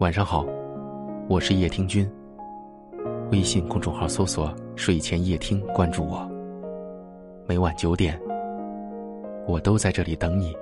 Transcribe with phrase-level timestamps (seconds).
[0.00, 0.46] 晚上好，
[1.28, 2.10] 我是叶听君。
[3.30, 6.26] 微信公众号搜索“睡前夜听”，关注我。
[7.46, 8.18] 每晚九点，
[9.46, 10.56] 我都在这里等你。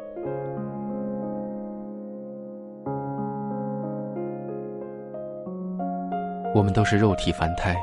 [6.52, 7.76] 我们都是肉体凡胎，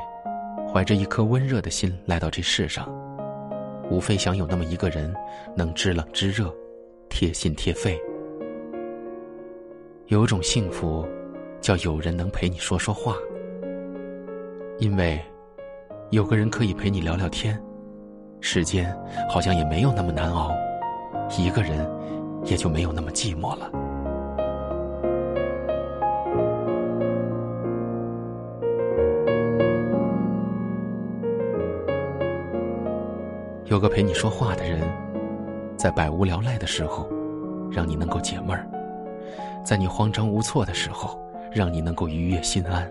[0.70, 2.86] 怀着一颗温热的心来到这世上，
[3.90, 5.10] 无非想有那么一个人，
[5.56, 6.54] 能知冷知热，
[7.08, 7.98] 贴心贴肺。
[10.08, 11.02] 有种幸福。
[11.60, 13.16] 叫有人能陪你说说话，
[14.78, 15.20] 因为
[16.10, 17.60] 有个人可以陪你聊聊天，
[18.40, 18.96] 时间
[19.28, 20.52] 好像也没有那么难熬，
[21.36, 21.84] 一个人
[22.44, 23.70] 也就没有那么寂寞了。
[33.64, 34.80] 有个陪你说话的人，
[35.76, 37.08] 在百无聊赖的时候，
[37.72, 38.64] 让你能够解闷儿；
[39.64, 41.25] 在你慌张无措的时候。
[41.56, 42.86] 让你能够愉悦心安，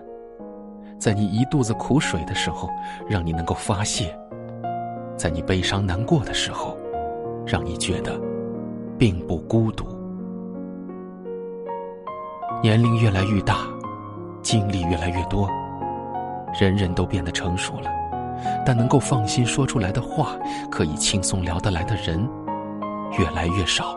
[0.98, 2.68] 在你一肚子苦水的时候，
[3.08, 4.08] 让你能够发泄；
[5.16, 6.76] 在你悲伤难过的时候，
[7.46, 8.20] 让你觉得
[8.98, 9.86] 并不孤独。
[12.60, 13.58] 年龄越来越大，
[14.42, 15.48] 经历越来越多，
[16.60, 17.88] 人人都变得成熟了，
[18.66, 20.36] 但能够放心说出来的话，
[20.72, 22.28] 可以轻松聊得来的人，
[23.16, 23.96] 越来越少。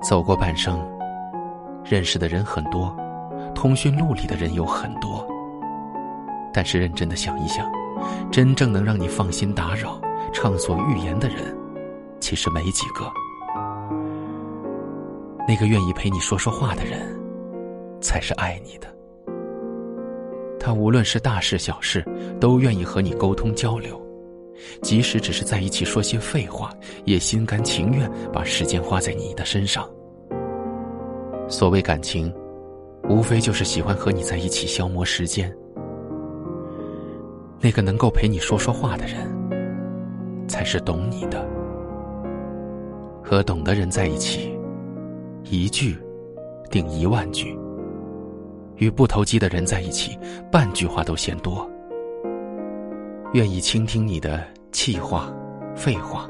[0.00, 0.80] 走过半生。
[1.88, 2.94] 认识的人很多，
[3.54, 5.26] 通讯录里的人有很多。
[6.52, 7.66] 但是认真的想一想，
[8.30, 10.00] 真正能让你放心打扰、
[10.32, 11.56] 畅所欲言的人，
[12.20, 13.10] 其实没几个。
[15.46, 17.00] 那个愿意陪你说说话的人，
[18.02, 18.86] 才是爱你的。
[20.60, 22.04] 他无论是大事小事，
[22.38, 23.98] 都愿意和你沟通交流，
[24.82, 26.70] 即使只是在一起说些废话，
[27.06, 29.88] 也心甘情愿把时间花在你的身上。
[31.48, 32.32] 所谓感情，
[33.08, 35.52] 无非就是喜欢和你在一起消磨时间。
[37.58, 39.26] 那个能够陪你说说话的人，
[40.46, 41.44] 才是懂你的。
[43.24, 44.56] 和懂的人在一起，
[45.42, 45.98] 一句
[46.70, 47.58] 顶一万句；
[48.76, 50.18] 与不投机的人在一起，
[50.52, 51.68] 半句话都嫌多。
[53.32, 55.34] 愿意倾听你的气话、
[55.74, 56.28] 废话，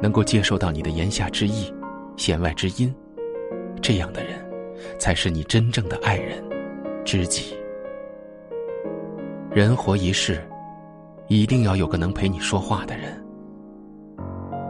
[0.00, 1.72] 能够接受到你的言下之意、
[2.16, 2.94] 弦外之音，
[3.80, 4.45] 这样的人。
[4.98, 6.42] 才是你真正的爱人、
[7.04, 7.56] 知己。
[9.50, 10.46] 人活一世，
[11.28, 13.24] 一定要有个能陪你说话的人。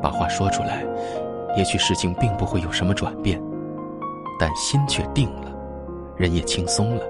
[0.02, 0.84] 把话说出来，
[1.56, 3.42] 也许事情并不会有什么转变，
[4.38, 5.52] 但心却定了，
[6.16, 7.02] 人也轻松了。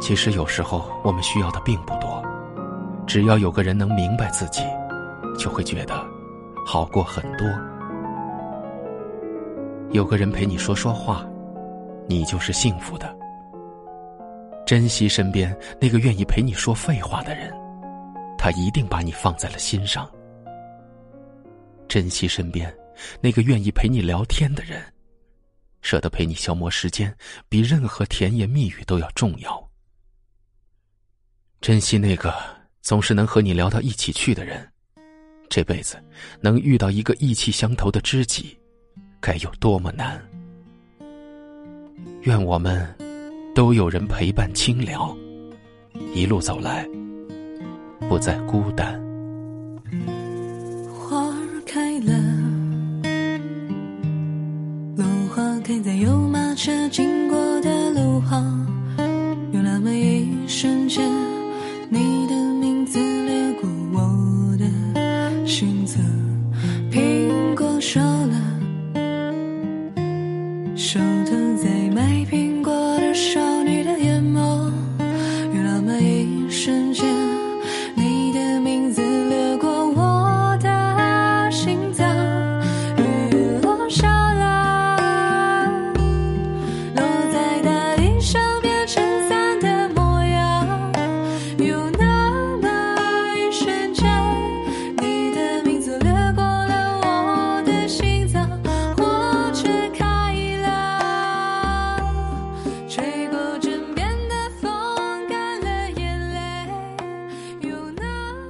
[0.00, 2.22] 其实有时候我们需要的并不多，
[3.06, 4.62] 只要有个人能明白自己，
[5.36, 5.94] 就会觉得
[6.64, 7.46] 好过很多。
[9.90, 11.26] 有个人陪你说说话。
[12.08, 13.16] 你就是幸福的。
[14.64, 17.52] 珍惜身边那个愿意陪你说废话的人，
[18.38, 20.10] 他一定把你放在了心上。
[21.88, 22.74] 珍惜身边
[23.20, 24.82] 那个愿意陪你聊天的人，
[25.82, 27.14] 舍得陪你消磨时间，
[27.48, 29.68] 比任何甜言蜜语都要重要。
[31.60, 32.34] 珍惜那个
[32.80, 34.66] 总是能和你聊到一起去的人，
[35.50, 36.02] 这辈子
[36.40, 38.58] 能遇到一个意气相投的知己，
[39.20, 40.31] 该有多么难。
[42.22, 42.86] 愿我们
[43.52, 45.12] 都有人陪伴清聊，
[46.14, 46.88] 一路走来
[48.08, 48.94] 不再孤单。
[50.94, 52.12] 花儿开了，
[54.96, 57.51] 落花开在有马车经过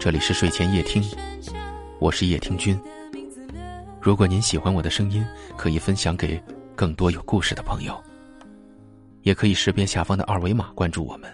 [0.02, 1.00] 这里是睡前夜听，
[2.00, 2.76] 我是夜听君。
[4.00, 5.24] 如果您喜欢我的声音，
[5.56, 6.42] 可以分享给
[6.74, 7.96] 更多有故事的朋友，
[9.22, 11.32] 也可以识别下方的二维码关注我们。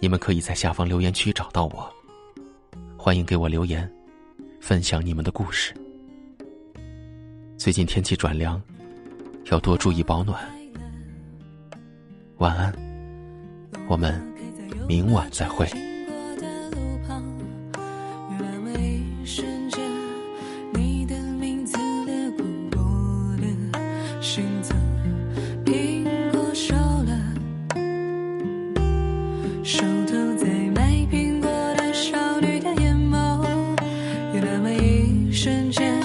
[0.00, 1.88] 你们可以在下方留言区找到我，
[2.96, 3.88] 欢迎给我留言，
[4.60, 5.72] 分享你们的故事。
[7.56, 8.60] 最近天气转凉，
[9.52, 10.42] 要多注意保暖。
[12.38, 12.74] 晚安，
[13.86, 14.20] 我们
[14.88, 15.68] 明晚再会。
[35.50, 35.99] 瞬间